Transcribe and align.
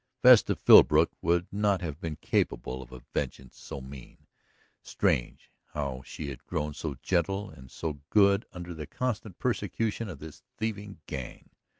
Vesta 0.23 0.55
Philbrook 0.55 1.11
would 1.21 1.45
not 1.51 1.81
have 1.81 2.01
been 2.01 2.15
capable 2.15 2.81
of 2.81 2.91
a 2.91 3.03
vengeance 3.13 3.55
so 3.59 3.79
mean. 3.81 4.25
Strange 4.81 5.51
how 5.75 6.01
she 6.03 6.29
had 6.29 6.43
grown 6.47 6.73
so 6.73 6.95
gentle 7.03 7.51
and 7.51 7.69
so 7.69 7.99
good 8.09 8.47
under 8.51 8.73
the 8.73 8.87
constant 8.87 9.37
persecution 9.37 10.09
of 10.09 10.17
this 10.17 10.41
thieving 10.57 11.01
gang! 11.05 11.51